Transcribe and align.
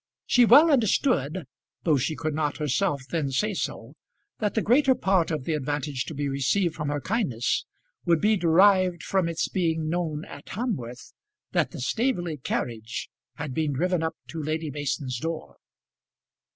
She 0.25 0.45
well 0.45 0.71
understood, 0.71 1.45
though 1.83 1.97
she 1.97 2.15
could 2.15 2.33
not 2.33 2.57
herself 2.57 3.03
then 3.11 3.29
say 3.29 3.53
so, 3.53 3.93
that 4.39 4.55
the 4.55 4.63
greater 4.63 4.95
part 4.95 5.29
of 5.29 5.43
the 5.43 5.53
advantage 5.53 6.05
to 6.05 6.15
be 6.15 6.27
received 6.27 6.73
from 6.73 6.89
her 6.89 6.99
kindness 6.99 7.67
would 8.03 8.19
be 8.19 8.35
derived 8.35 9.03
from 9.03 9.29
its 9.29 9.47
being 9.47 9.89
known 9.89 10.25
at 10.25 10.47
Hamworth 10.49 11.13
that 11.51 11.69
the 11.69 11.79
Staveley 11.79 12.37
carriage 12.37 13.11
had 13.35 13.53
been 13.53 13.73
driven 13.73 14.01
up 14.01 14.15
to 14.29 14.41
Lady 14.41 14.71
Mason's 14.71 15.19
door. 15.19 15.57